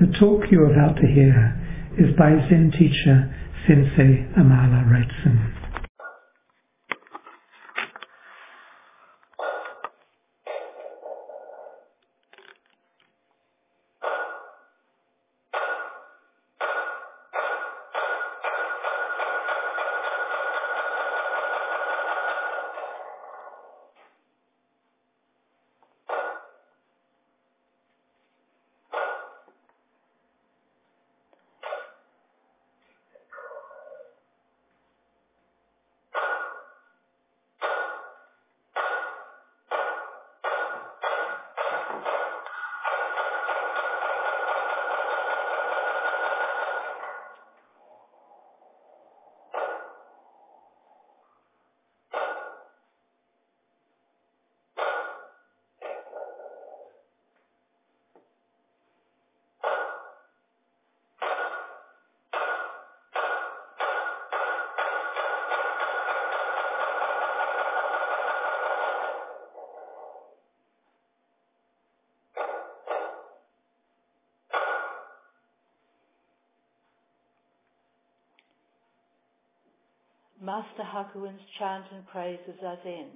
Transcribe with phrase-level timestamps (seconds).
[0.00, 1.54] The talk you're about to hear
[1.96, 3.32] is by Zen teacher
[3.68, 5.64] Sensei Amala Wrightson.
[80.44, 83.06] Master Hakuin's chant and praise of Zazen.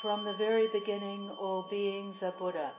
[0.00, 2.72] From the very beginning, all beings are Buddha.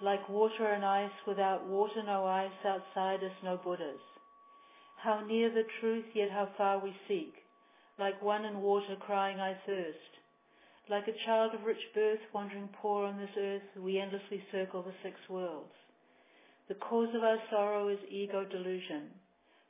[0.00, 3.98] Like water and ice, without water no ice, outside us no Buddhas.
[5.02, 7.34] How near the truth, yet how far we seek.
[7.98, 9.98] Like one in water crying, I thirst.
[10.88, 14.94] Like a child of rich birth wandering poor on this earth, we endlessly circle the
[15.02, 15.74] six worlds.
[16.68, 19.10] The cause of our sorrow is ego delusion.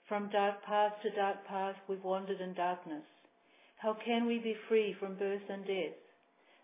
[0.09, 3.05] From dark path to dark path we've wandered in darkness.
[3.77, 5.93] How can we be free from birth and death?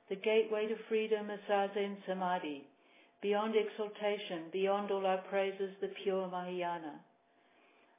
[0.08, 2.64] The gateway to freedom is Zazen Samadhi.
[3.20, 7.00] Beyond exaltation, beyond all our praises, the pure Mahayana.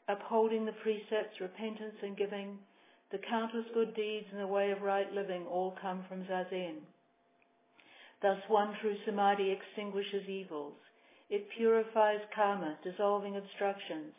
[0.08, 2.58] Upholding the precepts, repentance and giving,
[3.12, 6.78] the countless good deeds and the way of right living all come from Zazen.
[8.24, 10.74] Thus one true Samadhi extinguishes evils.
[11.30, 14.14] It purifies karma, dissolving obstructions.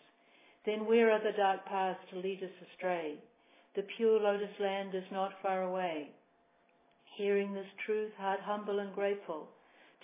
[0.66, 3.18] Then where are the dark paths to lead us astray?
[3.76, 6.10] The pure lotus land is not far away.
[7.16, 9.48] Hearing this truth, heart humble and grateful,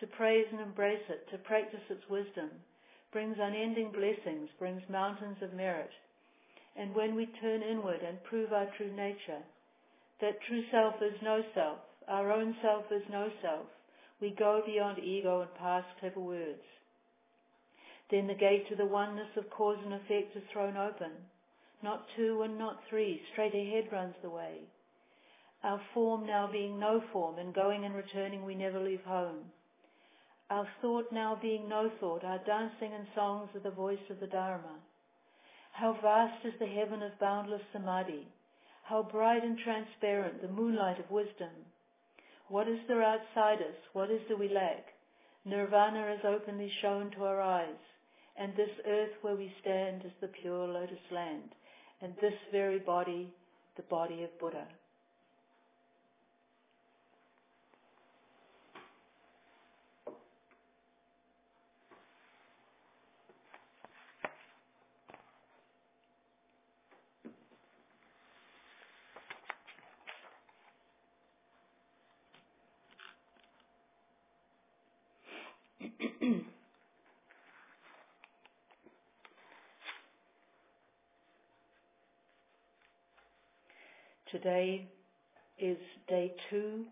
[0.00, 2.50] to praise and embrace it, to practice its wisdom,
[3.12, 5.91] brings unending blessings, brings mountains of merit.
[6.77, 9.43] And when we turn inward and prove our true nature,
[10.21, 13.67] that true self is no self, our own self is no self,
[14.21, 16.62] we go beyond ego and past clever words.
[18.12, 21.12] Then the gate to the oneness of cause and effect is thrown open.
[21.83, 24.59] Not two and not three, straight ahead runs the way.
[25.65, 29.50] Our form now being no form, and going and returning we never leave home.
[30.50, 34.27] Our thought now being no thought, our dancing and songs are the voice of the
[34.27, 34.77] Dharma.
[35.73, 38.29] How vast is the heaven of boundless samadhi.
[38.83, 41.65] How bright and transparent the moonlight of wisdom.
[42.49, 43.79] What is there outside us?
[43.94, 44.84] What is there we lack?
[45.47, 47.79] Nirvana is openly shown to our eyes.
[48.37, 51.54] And this earth where we stand is the pure lotus land.
[52.00, 53.32] And this very body,
[53.76, 54.66] the body of Buddha.
[84.32, 84.88] Today
[85.60, 85.76] is
[86.09, 86.87] day two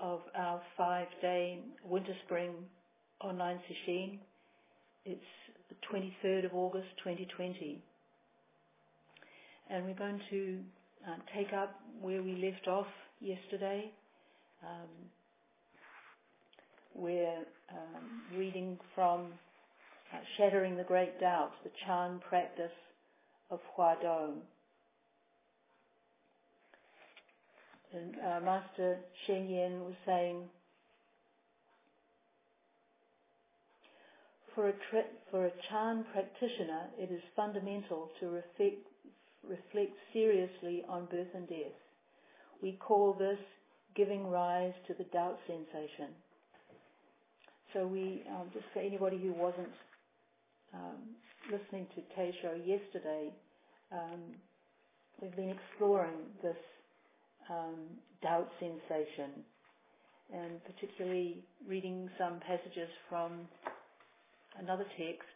[0.00, 2.50] of our five-day winter spring
[3.22, 4.18] online session.
[5.04, 5.20] It's
[5.68, 7.80] the 23rd of August 2020.
[9.70, 10.58] And we're going to
[11.06, 12.88] uh, take up where we left off
[13.20, 13.92] yesterday.
[14.64, 14.88] Um,
[16.96, 19.26] we're um, reading from
[20.12, 22.72] uh, Shattering the Great Doubt, the Chan practice
[23.52, 23.94] of Hua
[27.92, 30.42] And uh, Master Sheng Yen was saying,
[34.54, 34.72] for a,
[35.30, 38.86] for a Chan practitioner, it is fundamental to reflect,
[39.48, 41.74] reflect seriously on birth and death.
[42.62, 43.38] We call this
[43.96, 46.14] giving rise to the doubt sensation.
[47.72, 49.70] So we, um, just for anybody who wasn't
[50.74, 51.16] um,
[51.50, 53.32] listening to Teisho yesterday,
[53.92, 54.20] um,
[55.20, 56.56] we've been exploring this
[57.50, 57.74] um,
[58.22, 59.42] doubt sensation,
[60.32, 63.32] and particularly reading some passages from
[64.58, 65.28] another text.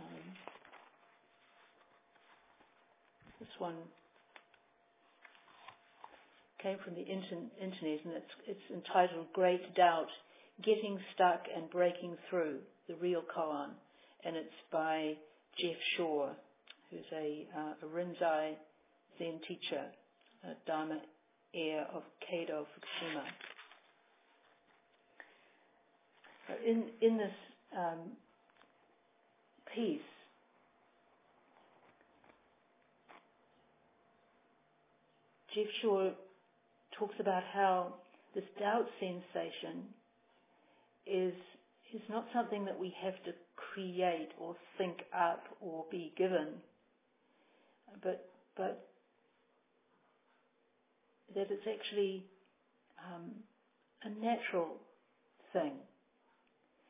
[0.00, 0.20] Um,
[3.40, 3.74] this one
[6.62, 10.08] came from the internet and it's, it's entitled Great Doubt,
[10.64, 12.58] Getting Stuck and Breaking Through,
[12.88, 13.70] the Real Koan.
[14.24, 15.14] And it's by
[15.58, 16.30] Jeff Shore,
[16.90, 18.54] who's a, uh, a Rinzai
[19.18, 19.84] Zen teacher,
[20.44, 21.00] a Dharma
[21.54, 23.24] heir of Keido Fukushima.
[26.66, 27.32] In, in this
[27.76, 27.98] um,
[29.74, 30.00] piece,
[35.54, 36.12] Jeff Shore
[36.98, 37.94] talks about how
[38.34, 39.84] this doubt sensation
[41.06, 41.34] is
[41.94, 46.48] is not something that we have to create or think up or be given,
[48.02, 48.88] but but
[51.34, 52.24] that it's actually
[53.04, 53.30] um,
[54.02, 54.76] a natural
[55.52, 55.72] thing.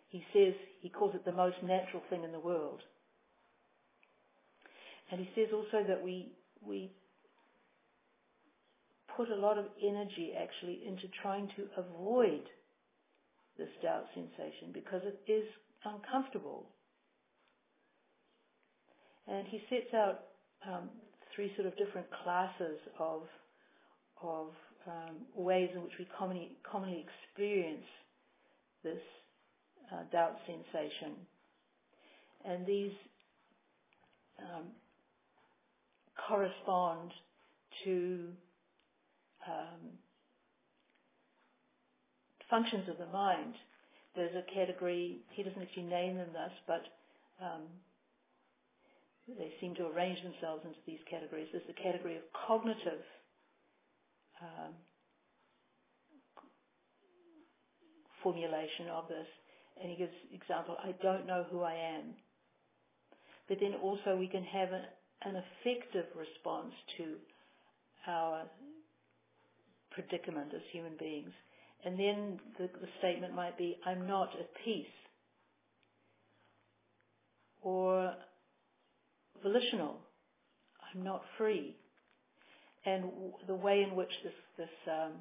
[0.08, 2.80] He says he calls it the most natural thing in the world,
[5.10, 6.32] and he says also that we
[6.66, 6.90] we
[9.16, 12.42] put a lot of energy actually into trying to avoid
[13.58, 15.44] this doubt sensation because it is
[15.84, 16.66] uncomfortable.
[19.26, 20.20] And he sets out
[20.66, 20.88] um,
[21.34, 23.22] three sort of different classes of
[24.22, 24.48] of
[24.86, 27.84] um, ways in which we commonly, commonly experience
[28.82, 29.00] this
[29.92, 31.14] uh, doubt sensation.
[32.44, 32.92] And these
[34.38, 34.64] um,
[36.28, 37.10] correspond
[37.84, 38.28] to
[39.46, 39.98] um,
[42.50, 43.54] functions of the mind.
[44.16, 46.82] There's a category, he doesn't actually name them thus, but
[47.44, 47.62] um,
[49.38, 51.48] they seem to arrange themselves into these categories.
[51.52, 53.04] There's the category of cognitive
[54.42, 54.72] um,
[58.22, 59.26] formulation of this,
[59.80, 62.14] and he gives example, I don't know who I am.
[63.48, 64.82] But then also we can have an,
[65.22, 67.14] an effective response to
[68.06, 68.42] our
[69.90, 71.30] predicament as human beings.
[71.84, 74.86] And then the, the statement might be, I'm not at peace.
[77.62, 78.14] Or
[79.42, 79.98] volitional,
[80.94, 81.76] I'm not free.
[82.86, 83.04] And
[83.46, 85.12] the way in which this, this, um,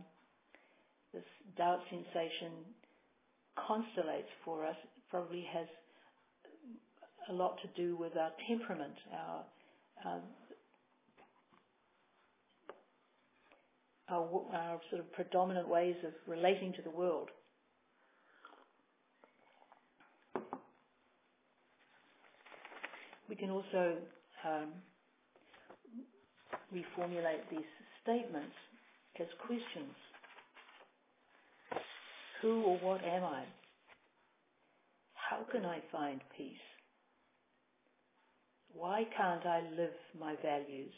[1.13, 1.23] this
[1.57, 2.53] doubt sensation
[3.57, 4.75] constellates for us
[5.09, 5.67] probably has
[7.29, 9.43] a lot to do with our temperament, our,
[10.05, 10.21] our
[14.09, 17.29] our, our sort of predominant ways of relating to the world.
[23.29, 23.97] We can also
[24.45, 24.69] um,
[26.73, 27.71] reformulate these
[28.03, 28.55] statements
[29.19, 29.95] as questions.
[32.41, 33.43] Who or what am I?
[35.13, 36.55] How can I find peace?
[38.73, 40.93] Why can't I live my values?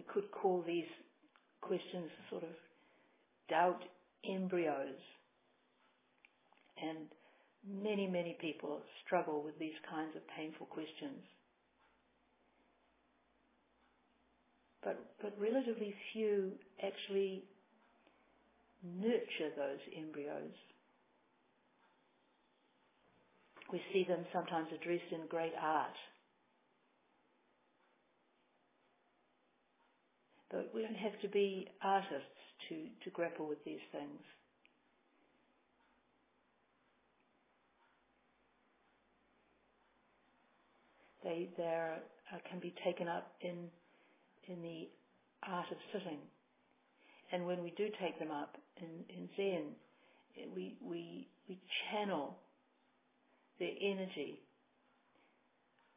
[0.00, 0.88] we could call these
[1.60, 2.50] questions sort of
[3.48, 3.82] doubt
[4.28, 4.96] embryos.
[6.82, 7.06] And
[7.66, 11.22] many, many people struggle with these kinds of painful questions.
[14.82, 16.52] But, but relatively few
[16.82, 17.44] actually
[18.82, 20.56] nurture those embryos.
[23.70, 25.94] We see them sometimes addressed in great art
[30.50, 32.74] But we don't have to be artists to,
[33.04, 34.20] to grapple with these things.
[41.24, 41.98] They there
[42.32, 43.68] uh, can be taken up in
[44.48, 44.88] in the
[45.48, 46.18] art of sitting,
[47.32, 49.64] and when we do take them up in, in Zen,
[50.54, 51.58] we we we
[51.92, 52.36] channel
[53.58, 54.40] their energy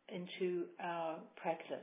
[0.09, 1.79] into our practice.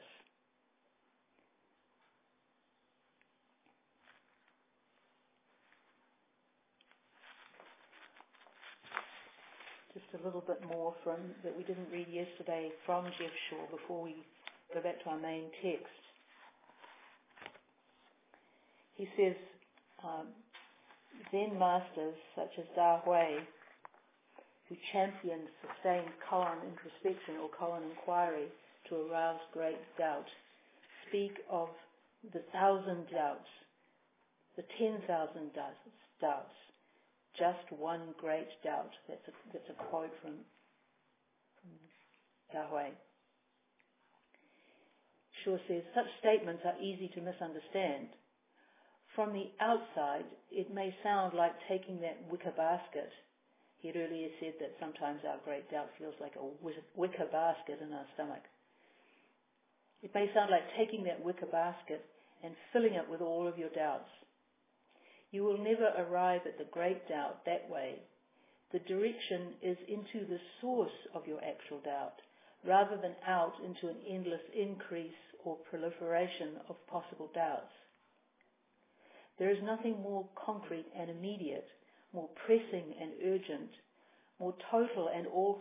[9.93, 14.03] just a little bit more from that we didn't read yesterday from Jeff Shore before
[14.03, 14.17] we
[14.75, 15.87] go back to our main text.
[18.97, 19.37] He says,
[20.05, 20.27] um,
[21.31, 23.39] Zen masters such as Da Hui,
[24.69, 28.47] who championed sustained koan introspection or koan inquiry
[28.89, 30.27] to arouse great doubt,
[31.09, 31.69] speak of
[32.33, 33.49] the thousand doubts,
[34.57, 36.55] the ten thousand doubts,
[37.41, 38.93] just one great doubt.
[39.09, 40.45] That's a, that's a quote from,
[41.59, 41.73] from
[42.53, 42.93] Yahweh.
[45.45, 48.13] Shore says, such statements are easy to misunderstand.
[49.17, 53.11] From the outside, it may sound like taking that wicker basket.
[53.81, 56.47] He had earlier said that sometimes our great doubt feels like a
[56.95, 58.45] wicker basket in our stomach.
[60.03, 62.05] It may sound like taking that wicker basket
[62.45, 64.09] and filling it with all of your doubts.
[65.31, 68.03] You will never arrive at the great doubt that way.
[68.73, 72.21] The direction is into the source of your actual doubt,
[72.65, 75.13] rather than out into an endless increase
[75.45, 77.73] or proliferation of possible doubts.
[79.39, 81.67] There is nothing more concrete and immediate,
[82.13, 83.71] more pressing and urgent,
[84.39, 85.61] more total and all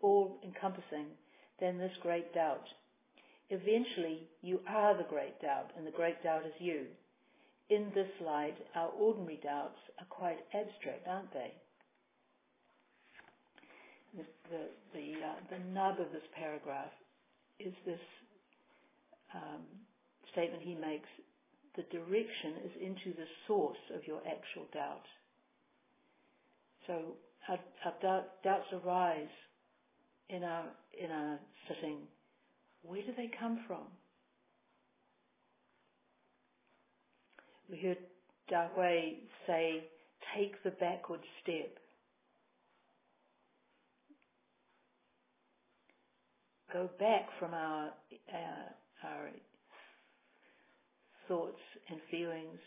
[0.00, 1.06] all encompassing
[1.60, 2.64] than this great doubt.
[3.50, 6.86] Eventually, you are the great doubt, and the great doubt is you.
[7.70, 11.52] In this light, our ordinary doubts are quite abstract, aren't they?
[14.16, 14.62] The, the,
[14.94, 16.90] the, uh, the nub of this paragraph
[17.60, 18.00] is this
[19.34, 19.62] um,
[20.32, 21.08] statement he makes
[21.78, 25.06] the direction is into the source of your actual doubt.
[26.86, 27.14] So
[27.48, 29.30] our, our doubt, doubts arise
[30.28, 30.64] in our
[31.00, 31.98] in our sitting.
[32.82, 33.86] Where do they come from?
[37.70, 37.98] We heard
[38.50, 39.84] Dagway say,
[40.36, 41.76] take the backward step.
[46.72, 49.30] Go back from our, uh, our
[51.26, 51.60] thoughts
[51.90, 52.58] and feelings.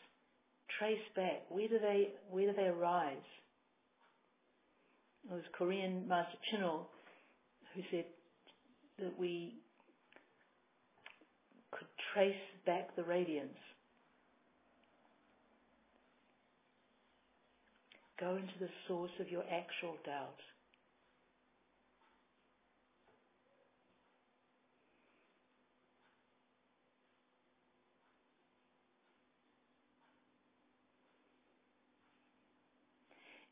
[0.79, 1.43] Trace back.
[1.49, 3.17] Where do they, where do they arise?
[5.29, 6.85] It was Korean Master Chinul
[7.75, 8.05] who said
[8.99, 9.55] that we
[11.71, 13.57] could trace back the radiance.
[18.21, 20.37] Go into the source of your actual doubt.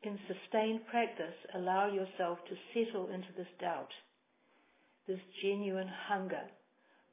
[0.04, 3.90] In sustained practice, allow yourself to settle into this doubt,
[5.08, 6.44] this genuine hunger,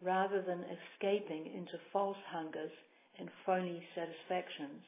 [0.03, 2.71] rather than escaping into false hungers
[3.19, 4.83] and phony satisfactions.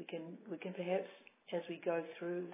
[0.00, 1.08] We can, we can perhaps,
[1.52, 2.46] as we go through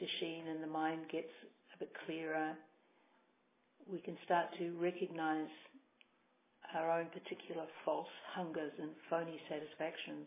[0.00, 1.30] sesshin and the mind gets
[1.76, 2.54] a bit clearer,
[3.90, 5.46] we can start to recognize
[6.74, 10.26] our own particular false hungers and phony satisfactions.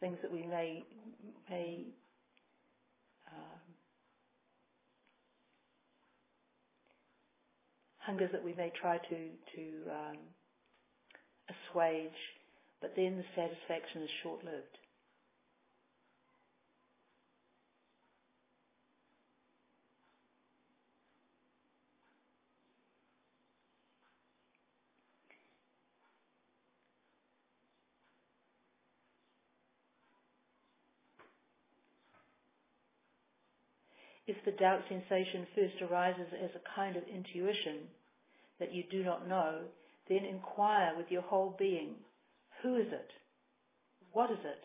[0.00, 0.84] Things that we may,
[1.48, 1.86] may
[3.32, 3.72] um,
[8.04, 9.16] hungers that we may try to
[9.56, 10.18] to um,
[11.50, 12.20] assuage,
[12.80, 14.78] but then the satisfaction is short-lived.
[34.44, 37.86] If the doubt sensation first arises as a kind of intuition
[38.58, 39.60] that you do not know,
[40.08, 41.94] then inquire with your whole being,
[42.60, 43.08] who is it?
[44.12, 44.58] What is it?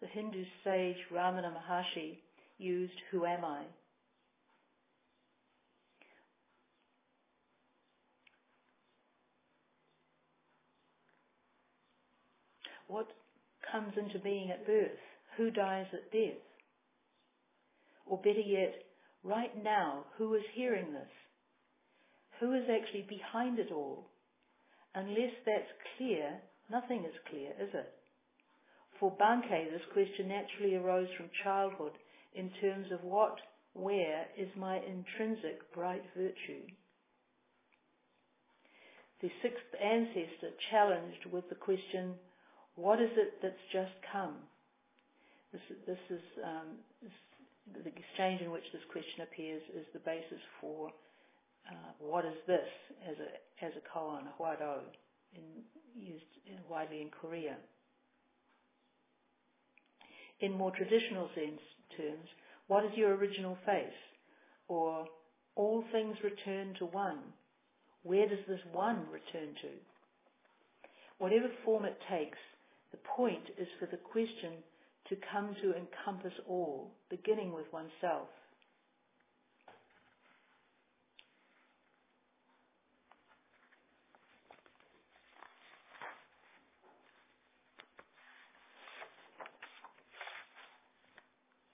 [0.00, 2.16] The Hindu sage Ramana Maharshi
[2.56, 3.64] used, who am I?
[12.86, 13.08] What
[13.70, 14.88] comes into being at birth?
[15.36, 16.47] Who dies at death?
[18.08, 18.74] Or better yet,
[19.22, 21.10] right now, who is hearing this?
[22.40, 24.08] Who is actually behind it all?
[24.94, 27.92] Unless that's clear, nothing is clear, is it?
[28.98, 31.92] For Bankei, this question naturally arose from childhood
[32.34, 33.36] in terms of what,
[33.74, 36.64] where is my intrinsic bright virtue?
[39.20, 42.14] The sixth ancestor challenged with the question,
[42.76, 44.36] what is it that's just come?
[45.52, 46.78] This, this is um,
[47.74, 50.90] the exchange in which this question appears is the basis for
[51.68, 52.68] uh, what is this
[53.08, 54.80] as a as a koan, a huado,
[55.34, 55.42] in,
[55.94, 57.56] used in, widely in Korea.
[60.40, 61.60] In more traditional sense
[61.96, 62.28] terms,
[62.68, 64.00] what is your original face?
[64.68, 65.06] Or
[65.56, 67.18] all things return to one.
[68.04, 69.68] Where does this one return to?
[71.18, 72.38] Whatever form it takes,
[72.92, 74.52] the point is for the question
[75.08, 78.28] to come to encompass all, beginning with oneself.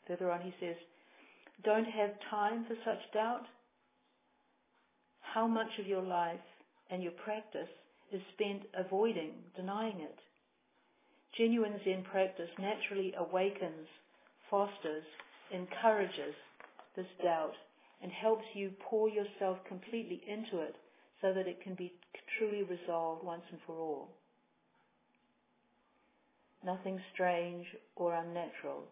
[0.06, 0.76] Further on, he says,
[1.64, 3.46] Don't have time for such doubt.
[5.20, 6.38] How much of your life
[6.90, 7.68] and your practice
[8.12, 10.18] is spent avoiding, denying it?
[11.36, 13.88] Genuine Zen practice naturally awakens,
[14.48, 15.04] fosters,
[15.52, 16.34] encourages
[16.94, 17.54] this doubt
[18.02, 20.76] and helps you pour yourself completely into it
[21.20, 21.92] so that it can be
[22.38, 24.10] truly resolved once and for all.
[26.64, 28.84] Nothing strange or unnatural.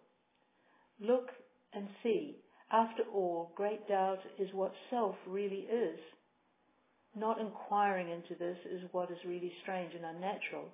[1.01, 1.31] Look
[1.73, 2.37] and see.
[2.71, 5.99] After all, great doubt is what self really is.
[7.15, 10.69] Not inquiring into this is what is really strange and unnatural.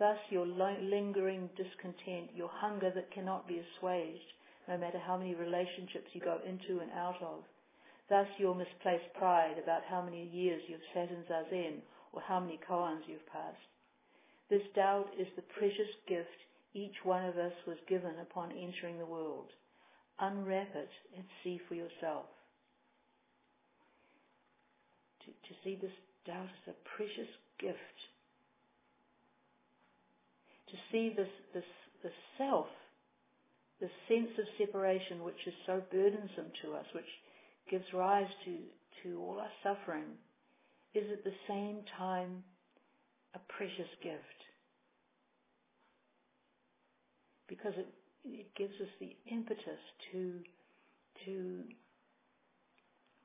[0.00, 4.32] Thus, your lingering discontent, your hunger that cannot be assuaged,
[4.66, 7.44] no matter how many relationships you go into and out of.
[8.08, 11.82] Thus, your misplaced pride about how many years you've sat in zazen
[12.14, 13.60] or how many koans you've passed.
[14.48, 16.40] This doubt is the precious gift
[16.72, 19.50] each one of us was given upon entering the world.
[20.18, 22.26] Unwrap it and see for yourself.
[25.24, 25.92] To, to see this
[26.26, 27.28] doubt as a precious
[27.58, 27.76] gift.
[30.70, 31.64] To see this, this,
[32.38, 32.66] self,
[33.80, 37.04] this sense of separation which is so burdensome to us, which
[37.68, 38.56] gives rise to,
[39.02, 40.04] to all our suffering,
[40.94, 42.44] is at the same time
[43.34, 44.40] a precious gift.
[47.48, 47.88] Because it,
[48.24, 49.80] it gives us the impetus
[50.12, 50.34] to,
[51.24, 51.62] to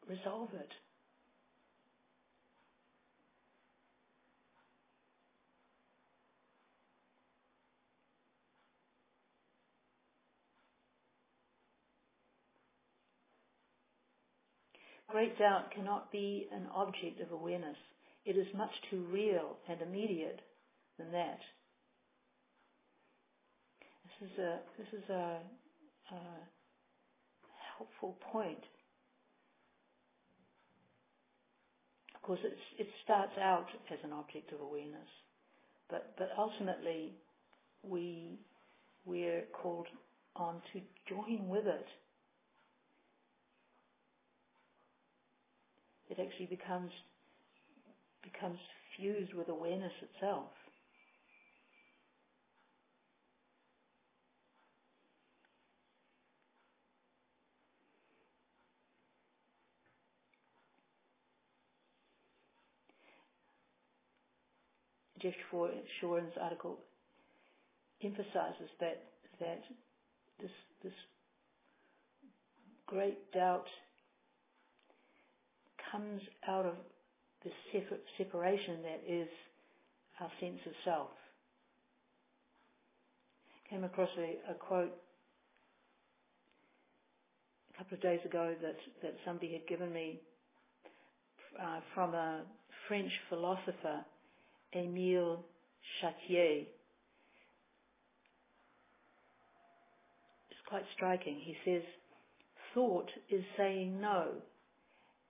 [0.10, 0.72] resolve it.
[15.10, 17.78] Great doubt cannot be an object of awareness.
[18.26, 20.42] It is much too real and immediate
[20.98, 21.40] than that.
[24.20, 25.38] This is a this is a,
[26.12, 26.20] a
[27.78, 28.64] helpful point.
[32.16, 32.40] Of course,
[32.80, 35.08] it starts out as an object of awareness,
[35.90, 37.14] but but ultimately,
[37.84, 38.40] we
[39.06, 39.88] we're called
[40.36, 41.86] on to join with it
[46.18, 46.92] it actually becomes
[48.24, 48.60] becomes
[48.98, 50.50] fused with awareness itself.
[65.22, 66.78] Jeff Shoren's article
[68.04, 69.04] emphasizes that
[69.40, 69.62] that
[70.40, 70.52] this
[70.84, 70.94] this
[72.86, 73.66] great doubt
[75.92, 76.76] comes out of
[77.44, 77.52] the
[78.18, 79.28] separation that is
[80.20, 81.10] our sense of self.
[83.70, 84.94] Came across a, a quote
[87.74, 90.20] a couple of days ago that, that somebody had given me
[91.62, 92.42] uh, from a
[92.88, 94.06] French philosopher,
[94.76, 95.40] Émile
[96.00, 96.66] Chartier.
[100.50, 101.40] It's quite striking.
[101.44, 101.82] He says,
[102.74, 104.28] Thought is saying no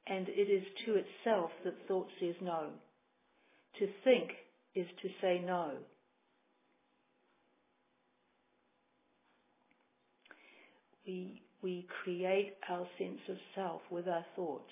[0.08, 2.68] and it is to itself that thought says no.
[3.80, 4.30] To think
[4.76, 5.72] is to say no.
[11.08, 14.72] We, we create our sense of self with our thoughts.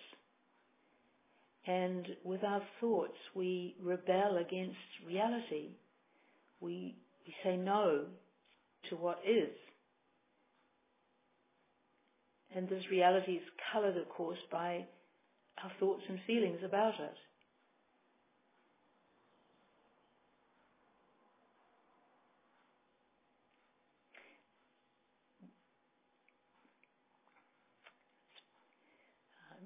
[1.65, 5.69] And with our thoughts, we rebel against reality.
[6.59, 8.05] We, we say no
[8.89, 9.49] to what is.
[12.55, 14.85] And this reality is colored, of course, by
[15.63, 17.15] our thoughts and feelings about it.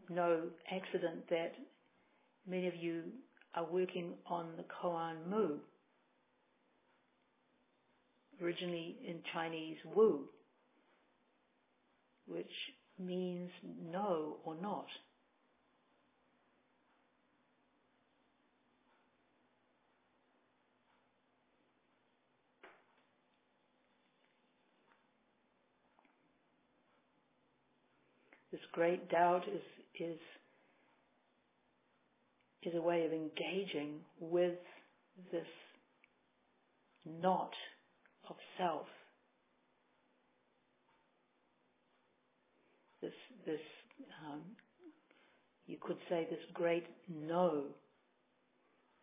[0.10, 1.53] no accident that
[2.47, 3.03] many of you
[3.55, 5.57] are working on the Koan Mu,
[8.41, 10.25] originally in Chinese Wu,
[12.27, 12.45] which
[12.99, 13.49] means
[13.91, 14.88] no or not.
[28.51, 29.62] This great doubt is,
[29.99, 30.19] is,
[32.63, 34.55] is a way of engaging with
[35.31, 35.47] this
[37.05, 37.51] not
[38.29, 38.88] of self.
[43.01, 43.12] This,
[43.45, 43.60] this,
[44.25, 44.41] um,
[45.67, 47.63] you could say this great no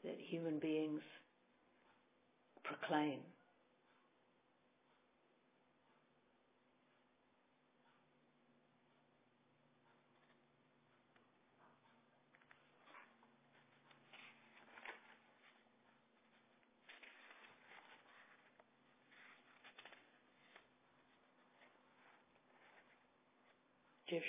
[0.03, 1.01] that human beings
[2.65, 3.21] proclaim.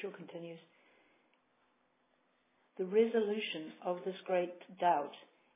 [0.01, 0.60] Continues,
[2.77, 5.13] the resolution of this great doubt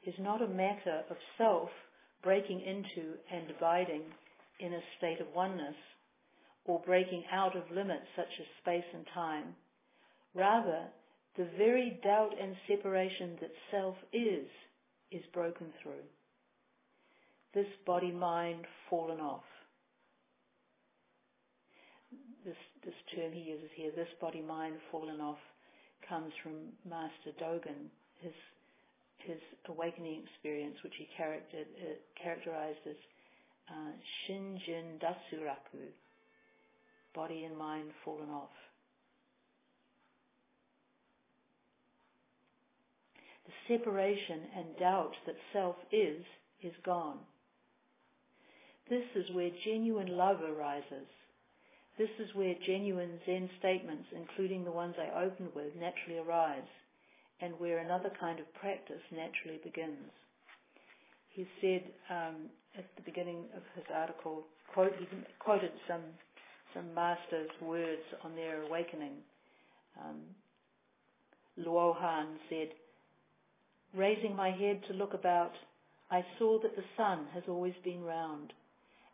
[0.08, 1.70] is not a matter of self
[2.24, 4.02] breaking into and abiding
[4.60, 5.76] in a state of oneness
[6.66, 9.56] or breaking out of limits such as space and time.
[10.34, 10.86] Rather,
[11.38, 14.48] the very doubt and separation that self is,
[15.12, 16.06] is broken through.
[17.54, 19.44] This body mind fallen off.
[22.90, 25.38] This, term he uses here, this body mind fallen off,
[26.10, 26.54] comes from
[26.90, 27.86] Master Dogen,
[28.20, 28.34] his,
[29.20, 31.62] his awakening experience, which he uh,
[32.20, 32.96] characterized as
[33.70, 33.92] uh,
[34.26, 35.86] Shinjin Datsuraku,
[37.14, 38.50] body and mind fallen off.
[43.46, 46.24] The separation and doubt that self is,
[46.64, 47.20] is gone.
[48.90, 51.06] This is where genuine love arises.
[52.00, 56.72] This is where genuine Zen statements, including the ones I opened with, naturally arise,
[57.42, 60.08] and where another kind of practice naturally begins.
[61.28, 62.36] He said um,
[62.78, 65.08] at the beginning of his article, quote, he
[65.40, 66.02] quoted some
[66.74, 69.16] some masters' words on their awakening.
[70.00, 70.22] Um,
[71.58, 72.70] Luo Han said,
[73.94, 75.52] Raising my head to look about,
[76.12, 78.54] I saw that the sun has always been round,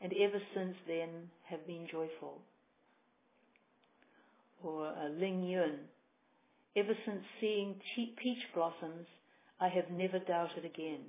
[0.02, 2.42] and ever since then have been joyful.
[4.66, 5.78] Or uh, Ling Yun,
[6.76, 9.06] ever since seeing peach blossoms,
[9.60, 11.02] I have never doubted again.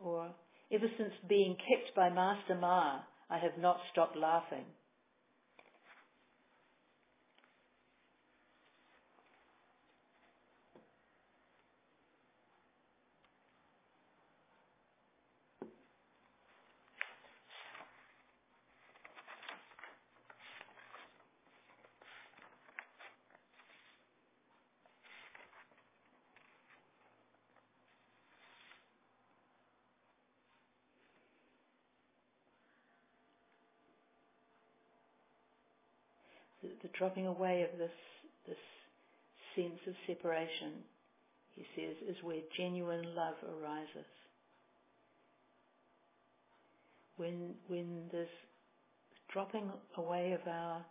[0.00, 0.28] Or,
[0.70, 4.66] ever since being kept by Master Ma, I have not stopped laughing.
[36.62, 37.90] the, the dropping away of this
[38.46, 38.58] this
[39.56, 40.72] sense of separation,
[41.56, 44.06] he says, is where genuine love arises.
[47.16, 48.28] When when this
[49.32, 50.84] dropping away of our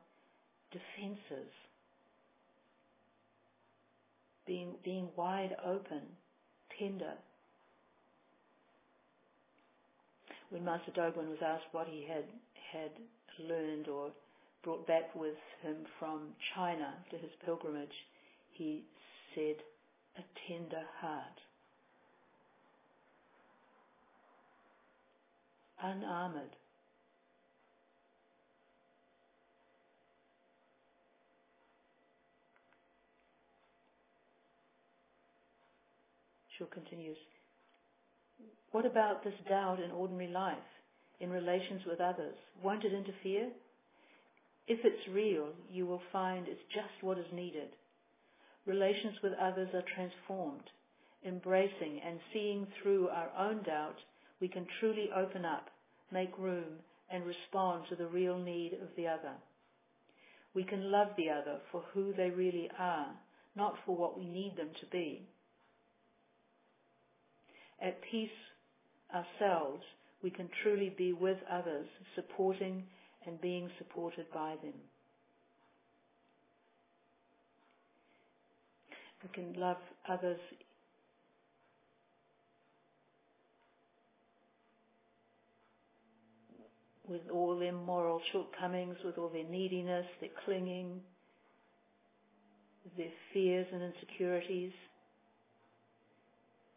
[0.71, 1.51] defenses,
[4.47, 6.01] being being wide open,
[6.79, 7.13] tender.
[10.49, 12.25] When Master Dogen was asked what he had
[12.73, 12.91] had
[13.47, 14.09] learned or
[14.63, 17.87] brought back with him from China to his pilgrimage,
[18.51, 18.83] he
[19.35, 19.55] said,
[20.17, 21.39] a tender heart.
[25.81, 26.55] Unarmored.
[36.57, 37.17] Shore continues.
[38.71, 40.57] What about this doubt in ordinary life,
[41.21, 42.35] in relations with others?
[42.61, 43.49] Won't it interfere?
[44.69, 47.69] If it's real, you will find it's just what is needed.
[48.67, 50.69] Relations with others are transformed.
[51.25, 53.97] Embracing and seeing through our own doubt,
[54.39, 55.69] we can truly open up,
[56.11, 56.77] make room,
[57.11, 59.33] and respond to the real need of the other.
[60.53, 63.07] We can love the other for who they really are,
[63.55, 65.27] not for what we need them to be.
[67.81, 68.29] At peace
[69.15, 69.81] ourselves,
[70.21, 72.83] we can truly be with others, supporting
[73.25, 74.73] and being supported by them.
[79.23, 79.77] We can love
[80.07, 80.39] others
[87.09, 91.01] with all their moral shortcomings, with all their neediness, their clinging,
[92.97, 94.71] their fears and insecurities,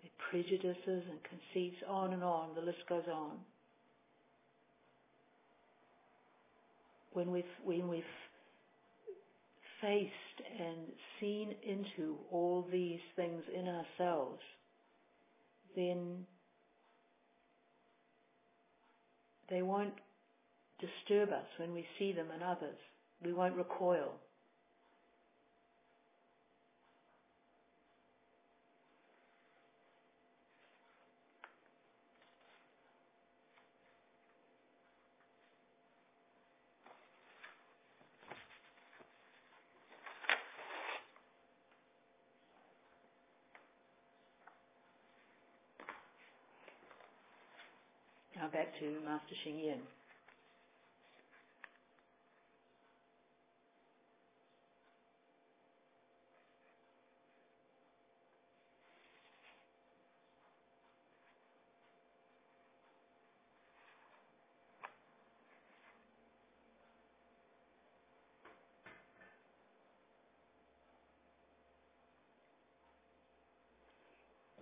[0.02, 3.38] their prejudices and conceits, on and on, the list goes on.
[7.12, 8.02] When we've, when we've
[9.80, 10.10] faced
[10.60, 10.78] and
[11.20, 14.40] seen into all these things in ourselves,
[15.76, 16.24] then
[19.50, 19.94] they won't
[20.80, 22.76] disturb us when we see them in others.
[23.24, 24.12] We won't recoil.
[48.82, 49.78] To Master Sheng Yen.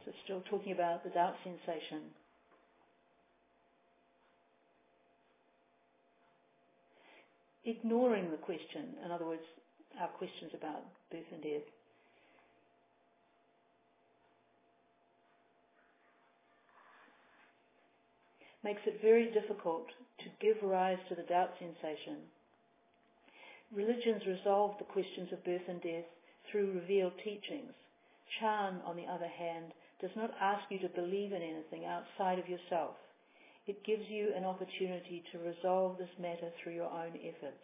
[0.04, 2.12] So still talking about the doubt sensation.
[7.70, 9.46] Ignoring the question, in other words,
[10.00, 11.62] our questions about birth and death.
[18.64, 19.86] Makes it very difficult
[20.18, 22.18] to give rise to the doubt sensation.
[23.72, 26.10] Religions resolve the questions of birth and death
[26.50, 27.72] through revealed teachings.
[28.40, 29.66] Chan, on the other hand,
[30.00, 32.96] does not ask you to believe in anything outside of yourself.
[33.70, 37.62] It gives you an opportunity to resolve this matter through your own efforts.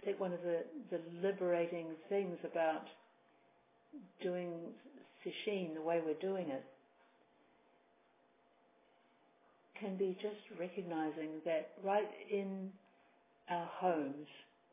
[0.00, 2.84] I think one of the, the liberating things about
[4.22, 4.52] doing
[5.22, 6.64] Sesshin the way we're doing it
[9.78, 12.70] can be just recognizing that right in
[13.50, 14.26] our homes,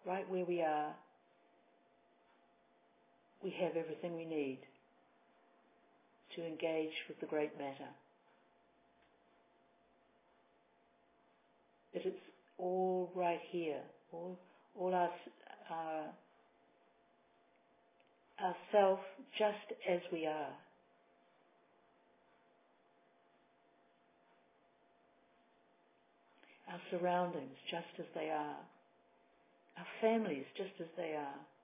[0.08, 0.94] right where we are,
[3.44, 4.60] we have everything we need
[6.36, 7.89] to engage with the great matter.
[11.93, 12.17] That it's
[12.58, 14.38] all right here, all,
[14.78, 15.10] all our,
[15.71, 16.06] our,
[18.41, 19.00] ourself
[19.38, 20.54] just as we are.
[26.71, 28.58] Our surroundings just as they are.
[29.78, 31.55] Our families just as they are.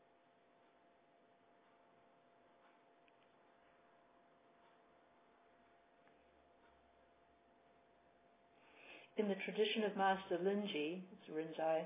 [9.21, 11.83] In the tradition of Master Linji, Rinzai,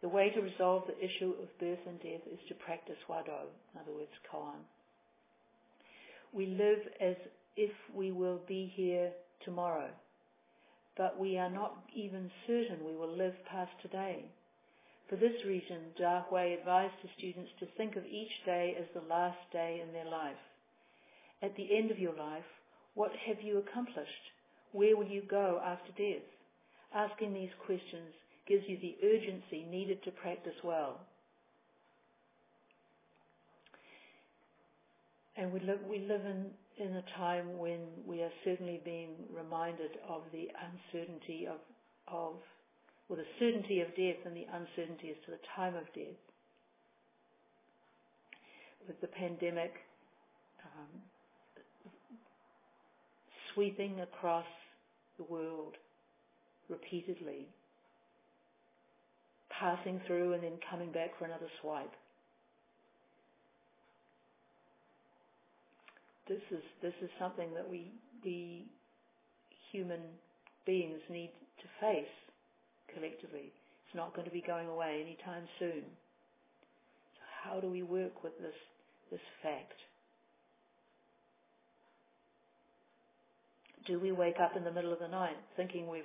[0.00, 3.80] the way to resolve the issue of birth and death is to practice Wado, in
[3.80, 4.58] other words, koan.
[6.32, 7.14] We live as
[7.56, 9.12] if we will be here
[9.44, 9.90] tomorrow,
[10.96, 14.24] but we are not even certain we will live past today.
[15.08, 19.08] For this reason, Da Hui advised his students to think of each day as the
[19.08, 20.42] last day in their life.
[21.40, 22.50] At the end of your life,
[22.94, 24.32] what have you accomplished?
[24.72, 26.24] Where will you go after death?
[26.94, 28.12] Asking these questions
[28.48, 31.00] gives you the urgency needed to practice well.
[35.36, 36.46] And we live, we live in,
[36.78, 41.56] in a time when we are certainly being reminded of the uncertainty of,
[42.08, 42.34] of,
[43.08, 46.20] or the certainty of death and the uncertainty as to the time of death.
[48.86, 49.72] With the pandemic
[50.64, 51.00] um,
[53.54, 54.46] sweeping across
[55.18, 55.74] the world
[56.68, 57.46] repeatedly,
[59.50, 61.92] passing through and then coming back for another swipe.
[66.28, 67.90] This is this is something that we
[68.24, 68.64] we
[69.72, 70.00] human
[70.64, 72.14] beings need to face
[72.94, 73.50] collectively.
[73.86, 75.82] It's not going to be going away anytime soon.
[75.82, 78.54] So how do we work with this
[79.10, 79.78] this fact?
[83.86, 86.02] Do we wake up in the middle of the night thinking we've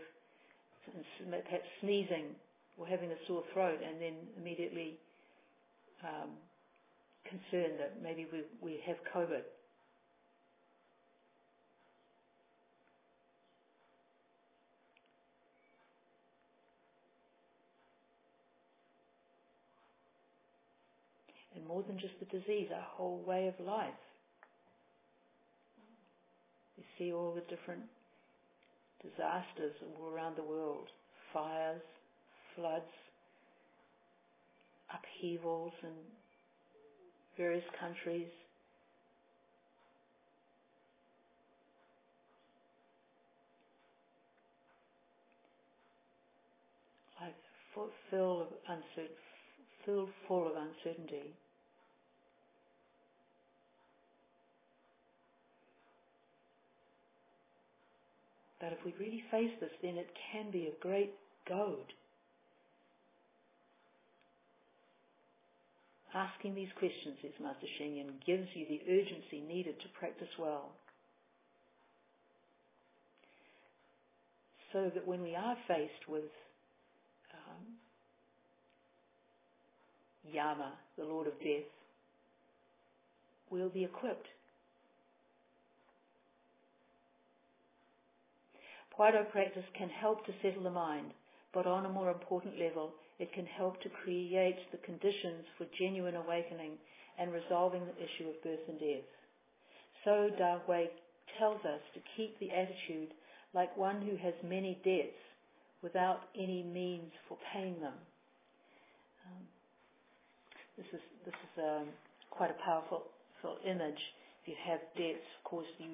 [1.29, 2.35] perhaps sneezing
[2.77, 4.97] or having a sore throat and then immediately
[6.03, 6.29] um,
[7.25, 9.41] concerned that maybe we, we have COVID?
[21.55, 23.89] And more than just the disease, our whole way of life.
[26.77, 27.83] You see all the different
[29.01, 30.87] disasters all around the world
[31.33, 31.81] fires,
[32.55, 32.85] floods,
[34.89, 35.89] upheavals in
[37.35, 38.27] various countries.
[47.19, 47.33] Life
[48.09, 49.13] full of uncertainty,
[49.85, 51.33] filled full of uncertainty.
[58.59, 61.13] But if we really face this, then it can be a great
[61.47, 61.93] goad.
[66.13, 70.71] Asking these questions, says Master Sheng Yen, gives you the urgency needed to practice well.
[74.73, 76.31] So that when we are faced with
[77.33, 77.63] um,
[80.31, 81.69] Yama, the Lord of Death,
[83.49, 84.27] we'll be equipped
[88.97, 91.11] Huatou practice can help to settle the mind,
[91.53, 96.15] but on a more important level, it can help to create the conditions for genuine
[96.15, 96.73] awakening
[97.19, 99.09] and resolving the issue of birth and death.
[100.03, 100.85] So Da Hui
[101.39, 103.13] tells us to keep the attitude
[103.53, 105.17] like one who has many debts
[105.81, 107.93] without any means for paying them.
[109.25, 109.43] Um,
[110.77, 111.87] this is this is um,
[112.29, 113.03] quite a powerful
[113.65, 114.01] image.
[114.41, 115.89] If you have debts, of course, you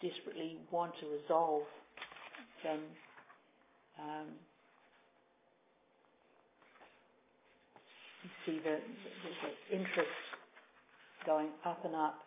[0.00, 1.62] desperately want to resolve
[2.64, 2.80] them.
[4.00, 4.28] Um,
[8.24, 10.18] you see the, the, the interest
[11.26, 12.18] going up and up.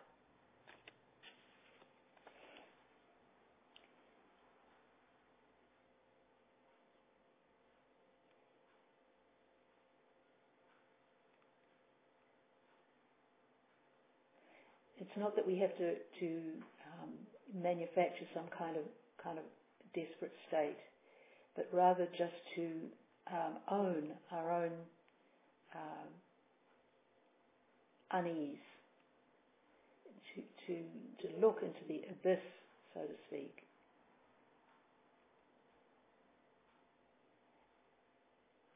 [15.00, 16.28] It's not that we have to, to
[17.02, 17.12] um,
[17.62, 18.84] manufacture some kind of
[19.22, 19.44] kind of
[19.96, 20.76] desperate state,
[21.56, 22.68] but rather just to
[23.32, 24.72] um, own our own
[25.74, 26.08] um,
[28.12, 28.58] unease,
[30.34, 30.80] to, to,
[31.22, 32.42] to look into the abyss,
[32.94, 33.62] so to speak.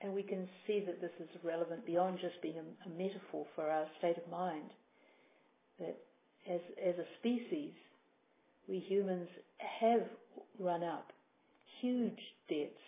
[0.03, 3.69] And we can see that this is relevant beyond just being a, a metaphor for
[3.69, 4.71] our state of mind.
[5.79, 5.97] That
[6.51, 7.73] as, as a species,
[8.67, 9.29] we humans
[9.81, 10.03] have
[10.61, 11.13] run up
[11.81, 12.19] huge
[12.49, 12.79] debts.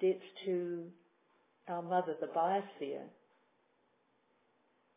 [0.00, 0.84] Debts to
[1.68, 3.02] our mother, the biosphere,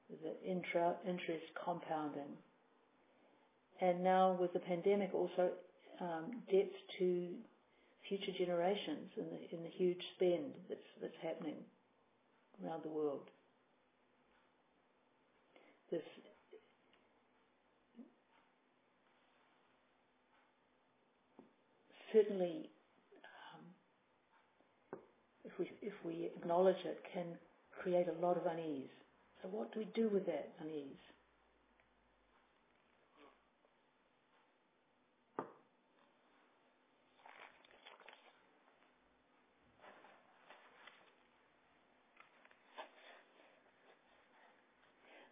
[0.09, 2.37] the intra, interest compounding.
[3.81, 5.49] And now with the pandemic also
[5.99, 7.29] um, debts to
[8.07, 11.55] future generations in the, in the huge spend that's, that's happening
[12.63, 13.21] around the world.
[15.89, 16.01] This
[22.13, 22.69] certainly,
[23.23, 23.65] um,
[25.43, 27.25] if we if we acknowledge it, can
[27.81, 28.89] create a lot of unease.
[29.41, 30.97] So what do we do with that unease?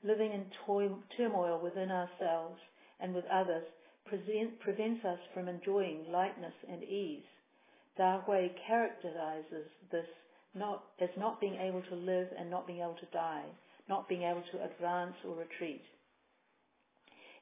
[0.02, 0.46] Living in
[1.18, 2.58] turmoil within ourselves
[3.02, 3.64] and with others
[4.10, 7.24] prevents us from enjoying lightness and ease.
[7.98, 10.06] Da Hui characterizes this
[10.56, 13.46] not, as not being able to live and not being able to die,
[13.88, 15.84] not being able to advance or retreat.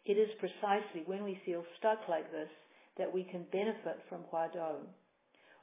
[0.05, 2.49] It is precisely when we feel stuck like this
[2.97, 4.87] that we can benefit from Huatou.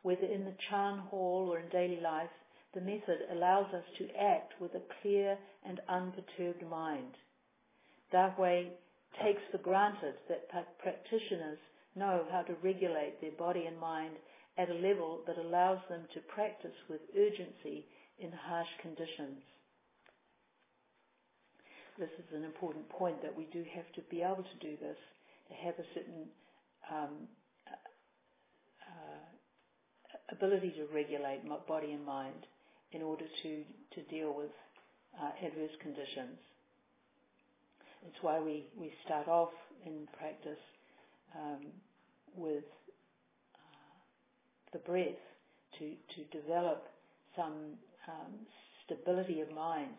[0.02, 2.30] Whether in the Chan Hall or in daily life,
[2.74, 7.16] the method allows us to act with a clear and unperturbed mind.
[8.12, 8.66] Da Hui
[9.22, 10.48] takes for granted that
[10.78, 11.58] practitioners
[11.94, 14.14] know how to regulate their body and mind
[14.58, 17.86] at a level that allows them to practice with urgency
[18.18, 19.42] in harsh conditions.
[21.98, 24.96] This is an important point that we do have to be able to do this,
[25.48, 26.26] to have a certain
[26.90, 27.28] um,
[28.82, 29.34] uh,
[30.30, 32.46] ability to regulate body and mind
[32.92, 33.62] in order to,
[33.94, 34.50] to deal with
[35.20, 36.38] uh, adverse conditions.
[38.06, 39.50] It's why we, we start off
[39.86, 40.60] in practice
[41.36, 41.66] um,
[42.36, 42.64] with
[43.54, 43.96] uh,
[44.72, 45.22] the breath
[45.78, 46.86] to, to develop
[47.36, 47.74] some
[48.08, 48.32] um,
[48.84, 49.96] stability of mind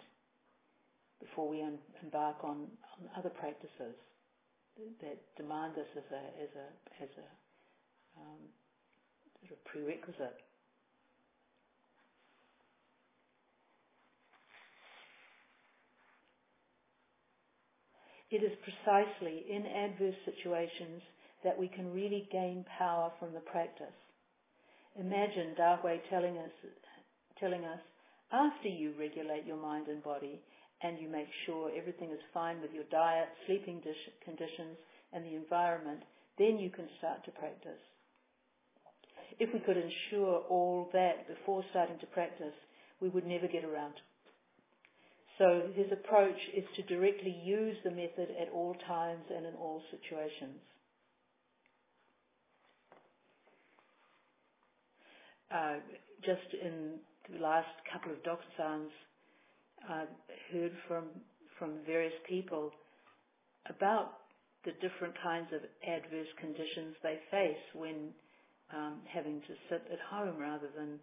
[1.19, 2.67] before we un- embark on,
[2.99, 3.95] on other practices
[5.01, 7.27] that demand this as a as a as a
[8.19, 8.41] um,
[9.47, 10.37] sort of prerequisite.
[18.31, 21.01] It is precisely in adverse situations
[21.43, 23.93] that we can really gain power from the practice.
[24.99, 26.51] Imagine Da Hui telling us,
[27.39, 27.79] telling us,
[28.31, 30.41] after you regulate your mind and body
[30.81, 33.81] and you make sure everything is fine with your diet, sleeping
[34.23, 34.77] conditions
[35.13, 36.01] and the environment,
[36.37, 37.79] then you can start to practice.
[39.39, 42.55] If we could ensure all that before starting to practice,
[43.01, 43.93] we would never get around
[45.37, 49.81] so his approach is to directly use the method at all times and in all
[49.91, 50.59] situations.
[55.53, 55.75] Uh,
[56.25, 56.95] just in
[57.31, 58.91] the last couple of Dokusan's,
[59.89, 60.07] I've
[60.51, 61.05] heard from
[61.59, 62.71] from various people
[63.69, 64.13] about
[64.65, 68.09] the different kinds of adverse conditions they face when
[68.75, 70.99] um, having to sit at home rather than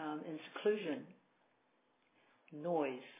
[0.00, 1.00] um, in seclusion.
[2.52, 3.10] Noise,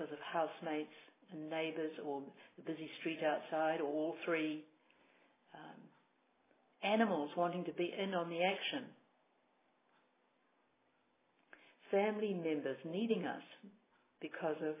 [0.00, 0.94] because of housemates
[1.32, 2.22] and neighbours or
[2.56, 4.64] the busy street outside or all three.
[5.54, 6.04] Um,
[6.92, 8.84] animals wanting to be in on the action,
[11.90, 13.42] family members needing us
[14.22, 14.74] because of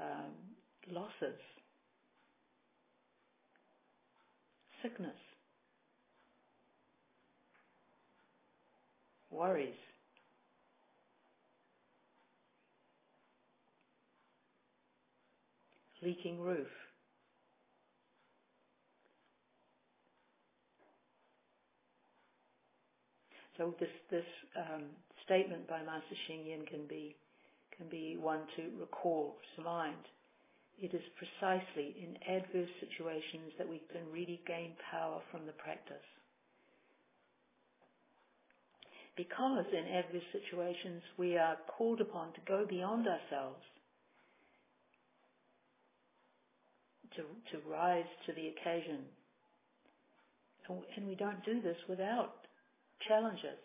[0.00, 0.32] um,
[0.92, 1.38] losses,
[4.82, 5.12] sickness,
[9.30, 9.74] worries.
[16.04, 16.68] Leaking roof.
[23.56, 24.24] So this this
[24.56, 24.84] um,
[25.24, 27.16] statement by Master Sheng Yen can be
[27.76, 30.04] can be one to recall to mind.
[30.78, 36.04] It is precisely in adverse situations that we can really gain power from the practice.
[39.16, 43.62] Because in adverse situations we are called upon to go beyond ourselves,
[47.16, 49.00] to, to rise to the occasion.
[50.96, 52.34] And we don't do this without
[53.06, 53.58] challenges.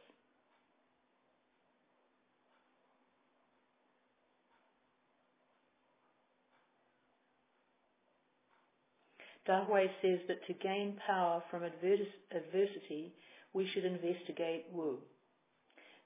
[9.45, 13.13] Da Hui says that to gain power from adversity,
[13.53, 14.99] we should investigate Wu.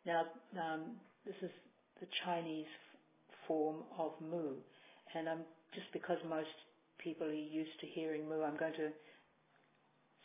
[0.05, 0.23] Now,
[0.53, 0.83] um,
[1.25, 1.51] this is
[1.99, 2.71] the Chinese
[3.45, 4.53] form of Mu,
[5.13, 5.39] and um,
[5.73, 6.47] just because most
[7.04, 8.89] people are used to hearing Mu, I'm going to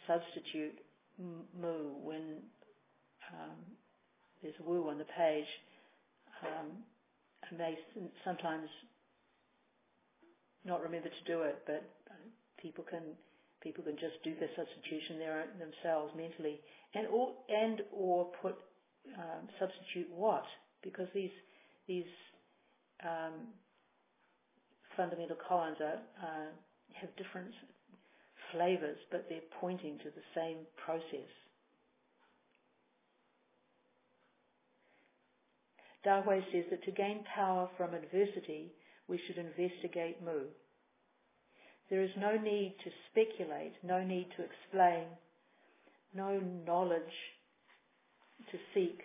[0.07, 0.79] substitute
[1.19, 2.39] Mu when
[3.33, 3.59] um,
[4.43, 5.49] there's Wu on the page.
[6.47, 6.71] Um,
[7.43, 7.75] I may
[8.25, 8.69] sometimes
[10.65, 11.83] not remember to do it, but
[12.61, 13.03] people can
[13.61, 16.61] people can just do the substitution there themselves mentally,
[16.95, 18.55] and or and or put
[19.17, 20.45] um, substitute what?
[20.83, 21.35] Because these
[21.87, 22.11] these
[23.03, 23.51] um,
[24.99, 26.51] fundamental are, uh,
[27.01, 27.55] have different
[28.53, 31.31] flavors, but they're pointing to the same process.
[36.05, 38.73] Da Hui says that to gain power from adversity,
[39.07, 40.47] we should investigate Mu.
[41.91, 45.05] There is no need to speculate, no need to explain,
[46.15, 47.17] no knowledge
[48.51, 49.01] to seek,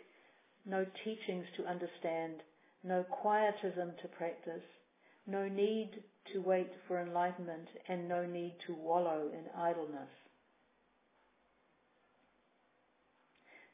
[0.66, 2.41] no teachings to understand,
[2.84, 4.64] no quietism to practice,
[5.28, 5.92] no need
[6.34, 10.10] to wait for enlightenment, and no need to wallow in idleness.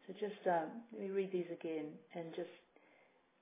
[0.08, 1.86] So just um, let me read these again
[2.16, 2.50] and just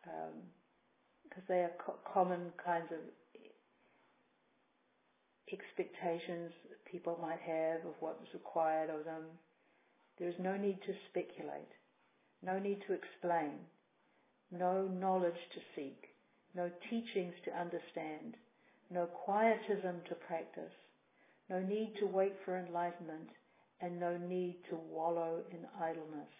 [0.04, 3.00] because um, they are co- common kinds of
[5.52, 6.52] expectations
[6.92, 9.24] people might have of what is required of them.
[10.20, 11.72] There is no need to speculate,
[12.44, 13.54] no need to explain,
[14.52, 16.07] no knowledge to seek,
[16.58, 18.36] no teachings to understand,
[18.90, 20.74] no quietism to practice,
[21.50, 23.30] no need to wait for enlightenment,
[23.80, 26.34] and no need to wallow in idleness.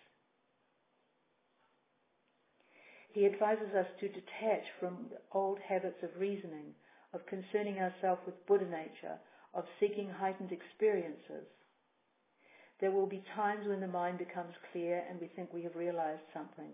[3.14, 6.74] He advises us to detach from old habits of reasoning,
[7.14, 9.18] of concerning ourselves with Buddha nature,
[9.54, 11.46] of seeking heightened experiences.
[12.80, 16.22] There will be times when the mind becomes clear and we think we have realized
[16.34, 16.72] something.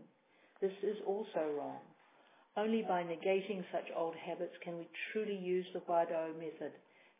[0.60, 1.93] This is also wrong.
[2.56, 6.72] Only by negating such old habits can we truly use the Huatou method.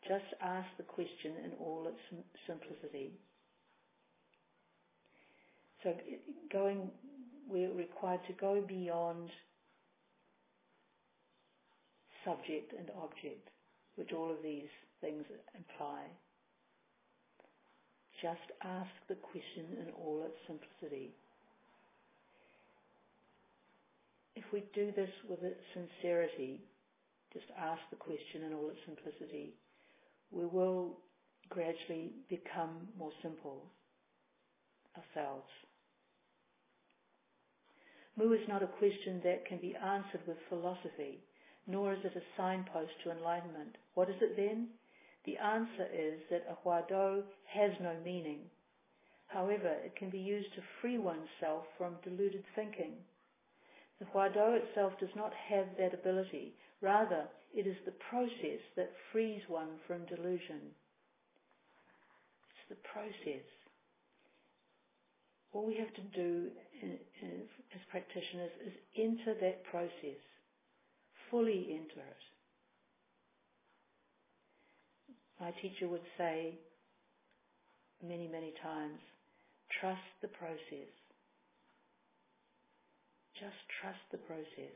[0.06, 3.12] Just ask the question in all its simplicity.
[5.82, 5.92] So
[6.52, 6.90] going
[7.48, 9.28] we're required to go beyond
[12.24, 13.48] subject and object,
[13.96, 14.70] which all of these
[15.00, 15.24] things
[15.54, 16.04] imply.
[18.22, 21.12] Just ask the question in all its simplicity.
[24.36, 25.40] If we do this with
[25.72, 26.60] sincerity,
[27.32, 29.54] just ask the question in all its simplicity,
[30.30, 30.98] we will
[31.48, 33.62] gradually become more simple
[34.96, 35.50] ourselves.
[38.16, 41.18] Mu is not a question that can be answered with philosophy,
[41.66, 43.76] nor is it a signpost to enlightenment.
[43.94, 44.68] What is it then?
[45.26, 48.40] The answer is that a huatou has no meaning.
[49.26, 52.92] However, it can be used to free oneself from deluded thinking.
[54.00, 56.54] The huatou itself does not have that ability.
[56.80, 57.24] Rather,
[57.54, 60.74] it is the process that frees one from delusion.
[62.50, 63.44] It's the process
[65.54, 66.48] all we have to do
[66.82, 67.30] in, in,
[67.74, 70.18] as practitioners is enter that process,
[71.30, 72.22] fully enter it.
[75.40, 76.58] My teacher would say
[78.02, 78.98] many, many times,
[79.80, 80.90] trust the process.
[83.38, 84.74] Just trust the process.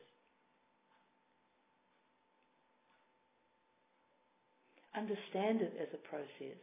[4.97, 6.59] Understand it as a process.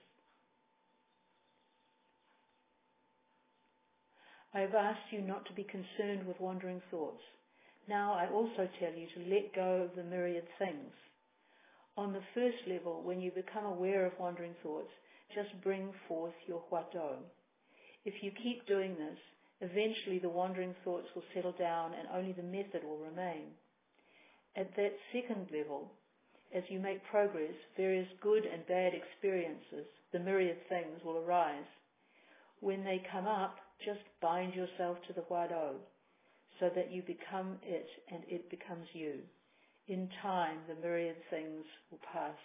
[4.53, 7.21] I have asked you not to be concerned with wandering thoughts.
[7.87, 10.91] Now I also tell you to let go of the myriad things.
[11.97, 14.91] On the first level, when you become aware of wandering thoughts,
[15.33, 17.17] just bring forth your huatou.
[18.05, 19.17] If you keep doing this,
[19.61, 23.51] eventually the wandering thoughts will settle down and only the method will remain.
[24.55, 25.91] At that second level,
[26.55, 31.67] as you make progress, various good and bad experiences, the myriad things, will arise.
[32.61, 35.75] When they come up, just bind yourself to the huatou
[36.59, 39.19] so that you become it and it becomes you.
[39.87, 42.37] In time, the myriad things will pass.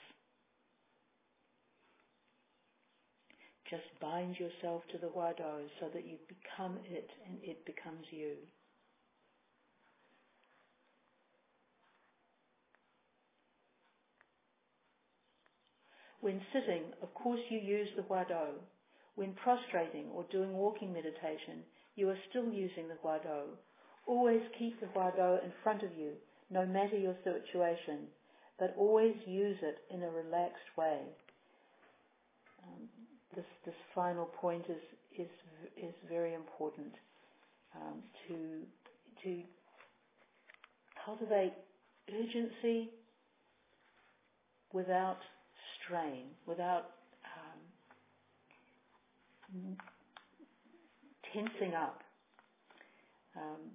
[3.71, 8.35] Just bind yourself to the huatou so that you become it and it becomes you.
[16.21, 18.59] When sitting, of course you use the huatou.
[19.15, 21.63] When prostrating or doing walking meditation,
[21.95, 23.55] you are still using the huatou.
[24.07, 26.13] Always keep the huatou in front of you,
[26.51, 28.09] no matter your situation,
[28.59, 30.99] but always use it in a relaxed way.
[32.65, 33.00] Um,
[33.35, 34.83] this, this final point is,
[35.19, 35.29] is,
[35.77, 36.93] is very important
[37.77, 38.63] um, to,
[39.25, 39.43] to
[41.05, 41.53] cultivate
[42.13, 42.91] urgency
[44.73, 45.19] without
[45.85, 46.91] strain, without
[49.55, 49.77] um,
[51.33, 52.01] tensing up.
[53.37, 53.71] Um,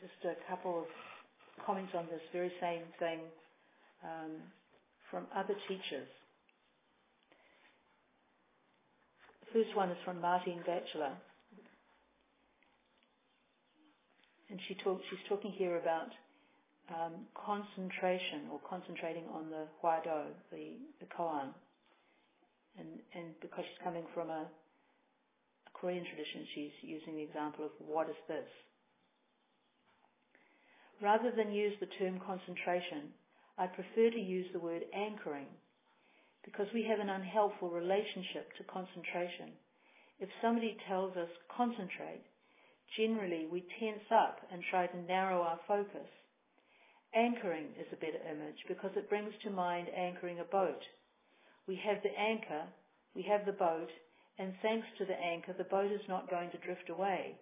[0.00, 3.20] just a couple of comments on this very same thing
[4.04, 4.32] um,
[5.10, 6.08] from other teachers.
[9.54, 11.14] First one is from Martine Batchelor.
[14.50, 16.10] And she talk, she's talking here about
[16.90, 21.54] um, concentration or concentrating on the huatou, the, the koan.
[22.78, 27.70] And, and because she's coming from a, a Korean tradition, she's using the example of
[27.78, 28.50] what is this?
[31.00, 33.14] Rather than use the term concentration,
[33.56, 35.46] I prefer to use the word anchoring
[36.44, 39.52] because we have an unhelpful relationship to concentration.
[40.20, 42.22] If somebody tells us concentrate,
[42.96, 46.08] generally we tense up and try to narrow our focus.
[47.14, 50.82] Anchoring is a better image because it brings to mind anchoring a boat.
[51.66, 52.64] We have the anchor,
[53.14, 53.88] we have the boat,
[54.38, 57.38] and thanks to the anchor, the boat is not going to drift away.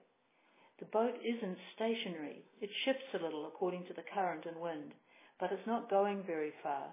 [0.78, 2.44] The boat isn't stationary.
[2.60, 4.92] It shifts a little according to the current and wind,
[5.40, 6.88] but it's not going very far.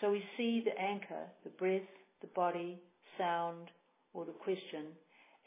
[0.00, 1.82] So we see the anchor, the breath,
[2.20, 2.80] the body,
[3.18, 3.70] sound,
[4.12, 4.86] or the question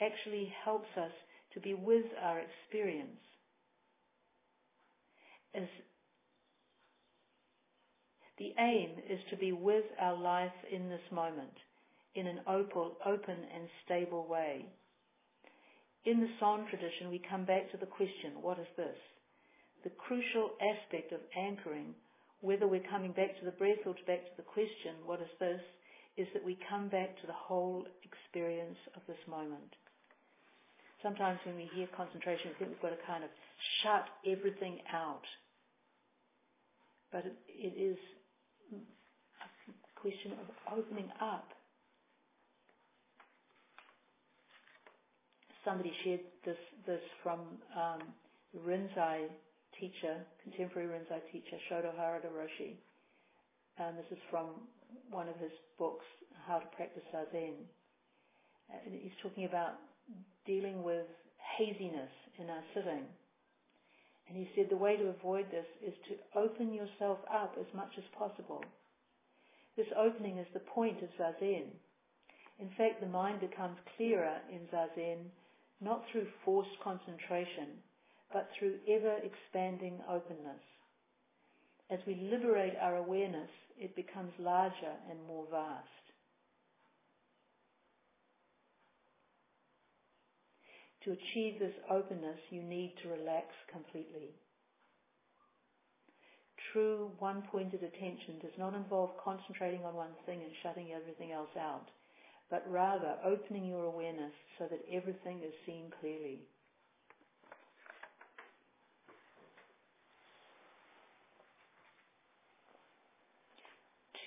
[0.01, 1.11] actually helps us
[1.53, 3.19] to be with our experience.
[5.55, 5.67] As
[8.37, 11.53] the aim is to be with our life in this moment
[12.17, 14.65] in an open and stable way.
[16.05, 18.95] In the Son tradition, we come back to the question, what is this?
[19.83, 21.93] The crucial aspect of anchoring
[22.41, 25.61] whether we're coming back to the breath or back to the question, what is this,
[26.17, 29.75] is that we come back to the whole experience of this moment.
[31.03, 33.29] Sometimes when we hear concentration, we think we've got to kind of
[33.83, 35.21] shut everything out.
[37.11, 37.97] But it, is
[38.73, 41.49] a question of opening up.
[45.63, 47.41] Somebody shared this, this from
[47.75, 48.01] um,
[48.65, 49.27] Rinzai
[49.79, 52.75] teacher, contemporary Rinzai teacher, Shodo Harada Roshi.
[53.77, 54.47] And um, this is from
[55.11, 56.05] one of his books,
[56.47, 57.53] How to Practice Zazen.
[58.69, 59.75] And he's talking about
[60.45, 61.05] dealing with
[61.57, 63.05] haziness in our sitting.
[64.27, 67.91] And he said the way to avoid this is to open yourself up as much
[67.97, 68.63] as possible.
[69.77, 71.69] This opening is the point of Zazen.
[72.59, 75.29] In fact, the mind becomes clearer in Zazen
[75.79, 77.77] not through forced concentration,
[78.31, 80.61] but through ever expanding openness.
[81.89, 83.49] As we liberate our awareness,
[83.79, 85.87] it becomes larger and more vast.
[91.05, 94.35] To achieve this openness, you need to relax completely.
[96.73, 101.87] True one-pointed attention does not involve concentrating on one thing and shutting everything else out,
[102.49, 106.41] but rather opening your awareness so that everything is seen clearly.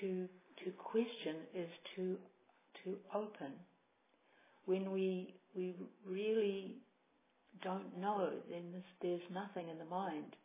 [0.01, 0.28] To
[0.64, 2.16] to question is to
[2.84, 3.53] to open.
[4.66, 5.74] When we we
[6.07, 6.76] really
[7.62, 10.36] don't know, then there's nothing in the mind.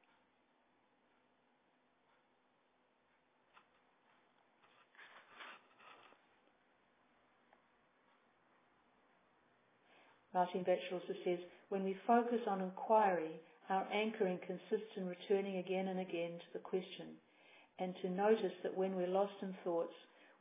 [10.33, 11.39] Martine Batchelor says,
[11.69, 13.31] when we focus on inquiry,
[13.69, 17.15] our anchoring consists in returning again and again to the question
[17.79, 19.93] and to notice that when we're lost in thoughts,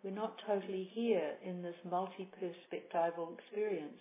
[0.03, 4.01] we're not totally here in this multi-perspectival experience.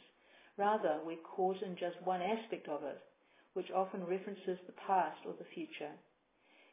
[0.57, 2.99] Rather, we're caught in just one aspect of it,
[3.53, 5.91] which often references the past or the future.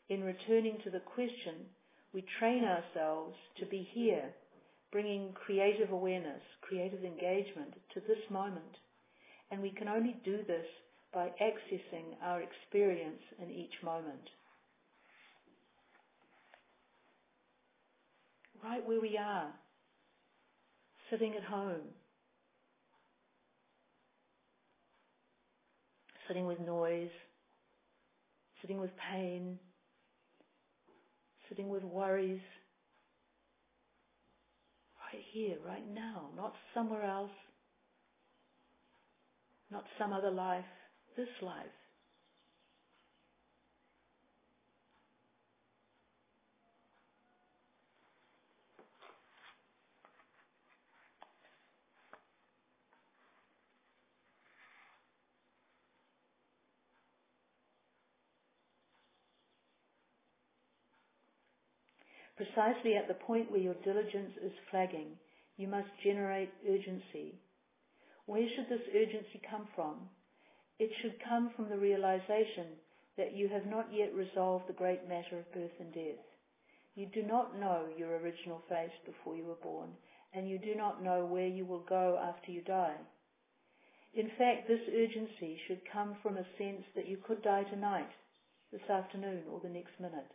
[0.09, 1.71] In returning to the question,
[2.13, 4.35] we train ourselves to be here,
[4.91, 8.77] bringing creative awareness, creative engagement to this moment.
[9.51, 10.67] And we can only do this
[11.15, 14.29] by accessing our experience in each moment.
[18.63, 19.49] Right where we are,
[21.11, 21.81] sitting at home,
[26.29, 27.09] sitting with noise,
[28.61, 29.59] sitting with pain,
[31.49, 32.41] sitting with worries.
[35.13, 37.31] Right here, right now, not somewhere else,
[39.71, 40.65] not some other life,
[41.17, 41.67] this life.
[62.53, 65.17] Precisely at the point where your diligence is flagging,
[65.57, 67.39] you must generate urgency.
[68.27, 70.09] Where should this urgency come from?
[70.79, 72.67] It should come from the realization
[73.17, 76.25] that you have not yet resolved the great matter of birth and death.
[76.97, 79.91] You do not know your original face before you were born,
[80.35, 82.97] and you do not know where you will go after you die.
[84.15, 88.11] In fact, this urgency should come from a sense that you could die tonight,
[88.73, 90.33] this afternoon, or the next minute.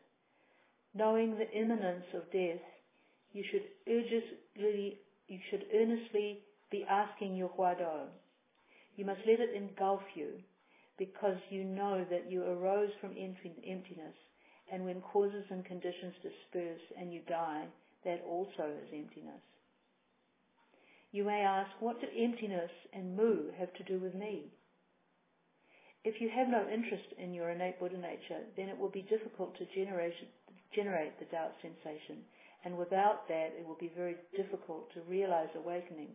[0.98, 2.64] Knowing the imminence of death,
[3.34, 6.40] you should urgently, you should earnestly
[6.72, 8.08] be asking your Huatou.
[8.96, 10.30] You must let it engulf you
[10.98, 14.16] because you know that you arose from emptiness
[14.72, 17.66] and when causes and conditions disperse and you die,
[18.06, 19.42] that also is emptiness.
[21.12, 24.46] You may ask, what do emptiness and mu have to do with me?
[26.04, 29.58] If you have no interest in your innate Buddha nature, then it will be difficult
[29.58, 30.14] to generate
[30.76, 32.24] generate the doubt sensation,
[32.64, 36.10] and without that it will be very difficult to realize awakening.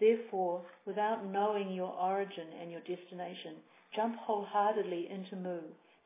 [0.00, 3.56] Therefore, without knowing your origin and your destination,
[3.94, 5.60] jump wholeheartedly into Mu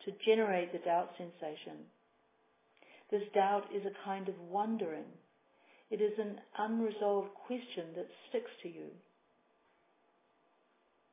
[0.05, 1.85] to generate the doubt sensation.
[3.11, 5.05] This doubt is a kind of wondering.
[5.91, 8.89] It is an unresolved question that sticks to you.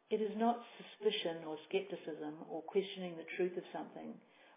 [0.10, 4.14] It is not suspicion or skepticism or questioning the truth of something.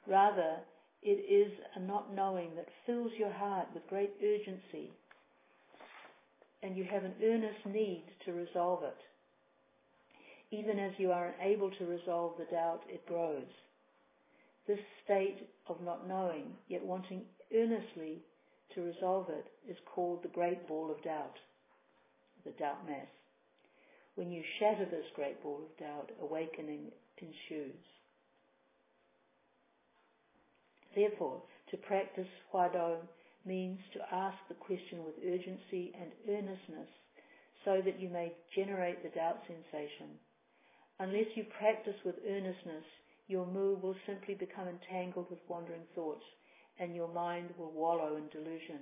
[0.06, 0.60] Rather,
[1.02, 4.90] it is a not knowing that fills your heart with great urgency
[6.62, 8.96] and you have an earnest need to resolve it.
[10.54, 13.50] Even as you are unable to resolve the doubt, it grows.
[14.68, 17.22] This state of not knowing, yet wanting
[17.52, 18.22] earnestly
[18.74, 21.34] to resolve it, is called the great ball of doubt,
[22.44, 23.06] the doubt mass.
[24.14, 27.74] When you shatter this great ball of doubt, awakening ensues.
[30.94, 32.96] Therefore, to practice Huatou
[33.44, 36.88] means to ask the question with urgency and earnestness
[37.64, 40.18] so that you may generate the doubt sensation.
[40.98, 42.84] Unless you practice with earnestness,
[43.28, 46.24] your mu will simply become entangled with wandering thoughts
[46.78, 48.80] and your mind will wallow in delusion.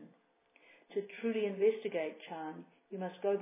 [0.94, 3.36] To truly investigate Chan, you must go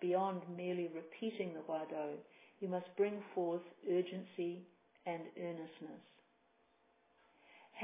[0.00, 2.14] beyond merely repeating the Huado.
[2.60, 4.62] You must bring forth urgency
[5.06, 6.00] and earnestness.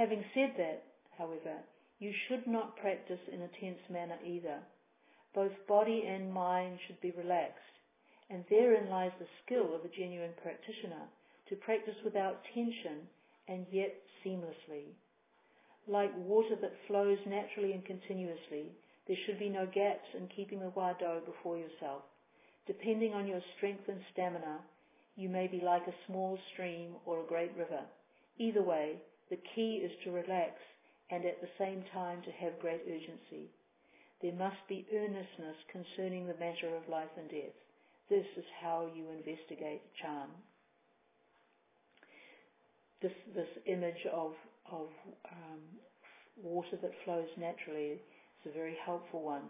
[0.01, 0.83] Having said that,
[1.19, 1.61] however,
[1.99, 4.59] you should not practice in a tense manner either.
[5.35, 7.77] Both body and mind should be relaxed,
[8.31, 11.05] and therein lies the skill of a genuine practitioner
[11.51, 13.05] to practice without tension
[13.47, 13.95] and yet
[14.25, 14.97] seamlessly.
[15.87, 18.73] Like water that flows naturally and continuously,
[19.07, 22.05] there should be no gaps in keeping the huatou before yourself.
[22.67, 24.61] Depending on your strength and stamina,
[25.17, 27.83] you may be like a small stream or a great river.
[28.39, 28.97] Either way,
[29.31, 30.59] the key is to relax
[31.11, 33.51] and at the same time to have great urgency.
[34.23, 37.57] There must be earnestness concerning the matter of life and death.
[38.11, 40.29] This is how you investigate Chan.
[43.01, 44.33] This, this image of,
[44.71, 44.89] of
[45.33, 45.63] um,
[46.43, 49.49] water that flows naturally is a very helpful one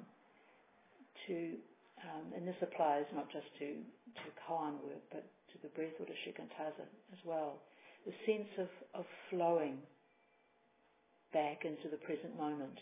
[1.26, 1.56] to,
[2.04, 6.06] um, and this applies not just to, to koan work, but to the breath or
[6.06, 7.58] to shikantaza as well
[8.07, 8.68] the sense of,
[9.01, 9.78] of flowing
[11.32, 12.78] back into the present moment.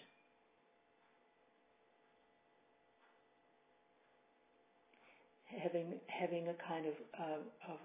[5.56, 7.80] having having a kind of uh, of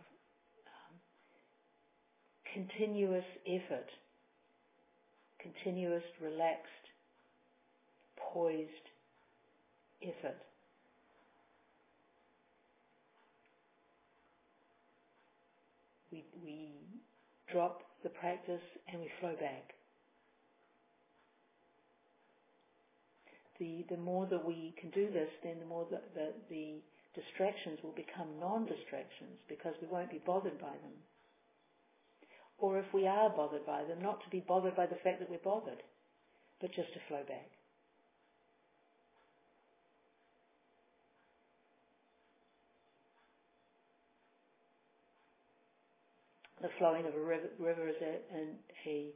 [0.68, 0.96] um,
[2.54, 3.88] continuous effort,
[5.40, 6.86] continuous relaxed,
[8.34, 8.70] poised
[10.02, 10.38] effort.
[16.12, 16.73] We, we
[17.54, 19.78] drop the practice and we flow back.
[23.60, 26.82] The, the more that we can do this, then the more that the, the
[27.16, 30.98] distractions will become non-distractions because we won't be bothered by them.
[32.58, 35.30] Or if we are bothered by them, not to be bothered by the fact that
[35.30, 35.84] we're bothered,
[36.60, 37.50] but just to flow back.
[46.64, 48.56] The flowing of a river, river is a, an,
[48.88, 49.12] a,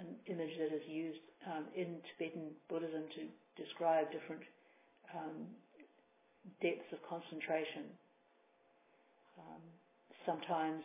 [0.00, 3.28] an image that is used um, in Tibetan Buddhism to
[3.60, 4.40] describe different
[5.12, 5.44] um,
[6.64, 7.92] depths of concentration.
[9.36, 9.62] Um,
[10.24, 10.80] sometimes,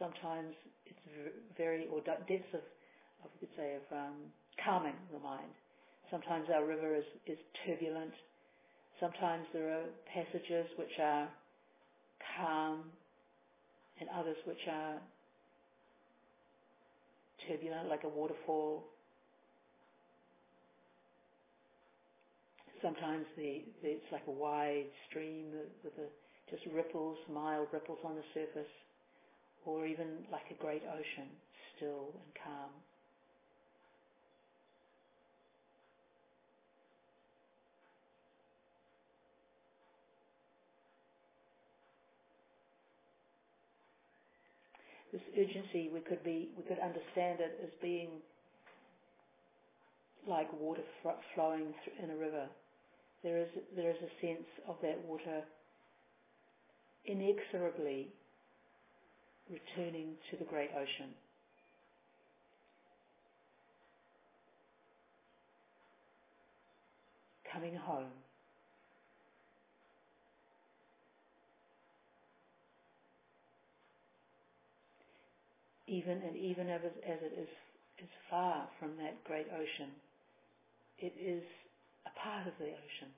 [0.00, 0.56] sometimes
[0.88, 1.04] it's
[1.60, 2.64] very or depths of,
[3.20, 4.32] of we could say, of um,
[4.64, 5.52] calming the mind.
[6.10, 7.36] Sometimes our river is, is
[7.68, 8.16] turbulent.
[8.98, 11.28] Sometimes there are passages which are
[12.40, 12.88] calm
[14.00, 14.96] and others which are
[17.46, 18.84] turbulent like a waterfall.
[22.82, 25.46] Sometimes the, the, it's like a wide stream
[25.84, 25.94] with
[26.50, 28.70] just ripples, mild ripples on the surface,
[29.66, 31.28] or even like a great ocean,
[31.76, 32.70] still and calm.
[45.12, 48.08] This urgency, we could be, we could understand it as being
[50.26, 50.82] like water
[51.34, 52.46] flowing in a river.
[53.22, 55.42] There is, there is a sense of that water
[57.06, 58.08] inexorably
[59.50, 61.10] returning to the great ocean.
[67.52, 68.12] Coming home.
[75.88, 77.48] Even and even as, as it is,
[77.98, 79.90] is far from that great ocean,
[80.98, 81.42] it is
[82.06, 83.10] a part of the ocean.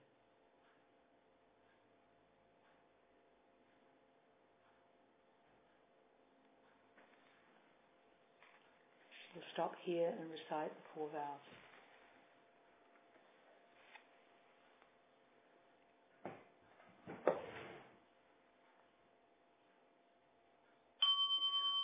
[9.35, 11.47] We'll stop here and recite the four vows.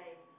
[0.00, 0.29] we'll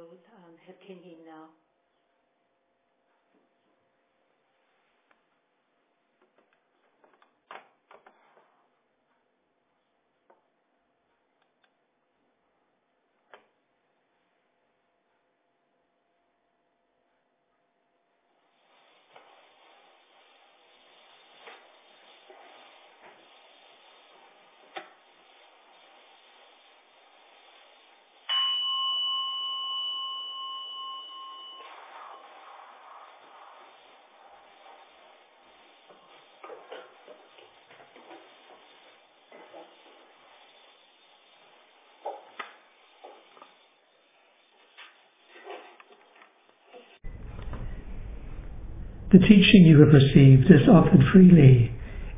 [0.00, 1.48] um, have kinhin now.
[49.14, 51.70] The teaching you have received is offered freely.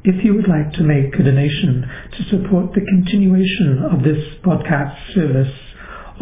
[0.02, 1.84] If you would like to make a donation
[2.16, 5.52] to support the continuation of this podcast service